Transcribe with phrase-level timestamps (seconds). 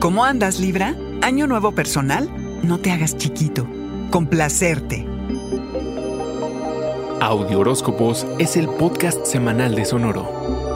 [0.00, 0.94] ¿Cómo andas, Libra?
[1.22, 2.30] ¿Año nuevo personal?
[2.62, 3.66] No te hagas chiquito.
[4.10, 5.04] Complacerte.
[7.20, 10.67] Audio Horóscopos es el podcast semanal de Sonoro.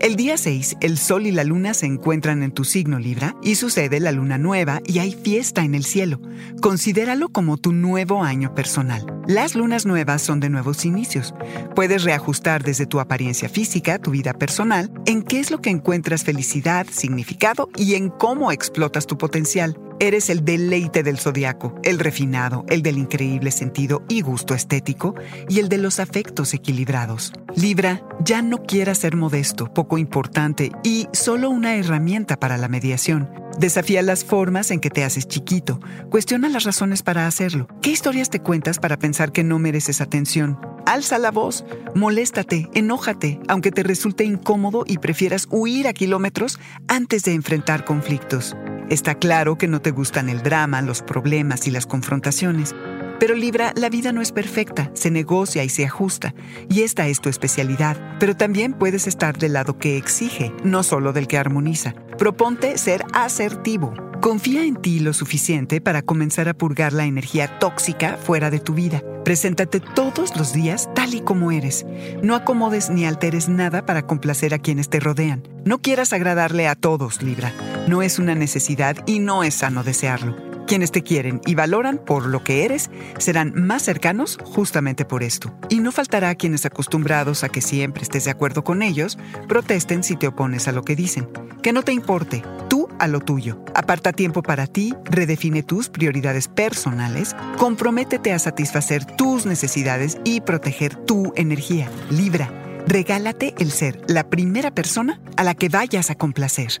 [0.00, 3.56] El día 6, el Sol y la Luna se encuentran en tu signo Libra y
[3.56, 6.22] sucede la Luna nueva y hay fiesta en el cielo.
[6.62, 9.04] Considéralo como tu nuevo año personal.
[9.26, 11.34] Las lunas nuevas son de nuevos inicios.
[11.74, 16.24] Puedes reajustar desde tu apariencia física, tu vida personal, en qué es lo que encuentras
[16.24, 19.76] felicidad, significado y en cómo explotas tu potencial.
[20.02, 25.14] Eres el deleite del zodiaco, el refinado, el del increíble sentido y gusto estético
[25.46, 27.34] y el de los afectos equilibrados.
[27.54, 33.28] Libra, ya no quieras ser modesto, poco importante y solo una herramienta para la mediación.
[33.58, 35.80] Desafía las formas en que te haces chiquito.
[36.08, 37.68] Cuestiona las razones para hacerlo.
[37.82, 40.58] ¿Qué historias te cuentas para pensar que no mereces atención?
[40.86, 47.22] Alza la voz, moléstate, enójate, aunque te resulte incómodo y prefieras huir a kilómetros antes
[47.24, 48.56] de enfrentar conflictos.
[48.90, 52.74] Está claro que no te gustan el drama, los problemas y las confrontaciones.
[53.20, 56.34] Pero Libra, la vida no es perfecta, se negocia y se ajusta,
[56.68, 57.96] y esta es tu especialidad.
[58.18, 61.94] Pero también puedes estar del lado que exige, no solo del que armoniza.
[62.18, 63.94] Proponte ser asertivo.
[64.20, 68.74] Confía en ti lo suficiente para comenzar a purgar la energía tóxica fuera de tu
[68.74, 69.04] vida.
[69.24, 71.86] Preséntate todos los días tal y como eres.
[72.24, 75.46] No acomodes ni alteres nada para complacer a quienes te rodean.
[75.64, 77.52] No quieras agradarle a todos, Libra.
[77.88, 80.36] No es una necesidad y no es sano desearlo.
[80.66, 85.52] Quienes te quieren y valoran por lo que eres serán más cercanos justamente por esto.
[85.68, 90.14] Y no faltará quienes acostumbrados a que siempre estés de acuerdo con ellos protesten si
[90.14, 91.28] te opones a lo que dicen.
[91.60, 93.64] Que no te importe, tú a lo tuyo.
[93.74, 100.94] Aparta tiempo para ti, redefine tus prioridades personales, comprométete a satisfacer tus necesidades y proteger
[100.94, 101.90] tu energía.
[102.10, 102.48] Libra,
[102.86, 106.80] regálate el ser la primera persona a la que vayas a complacer.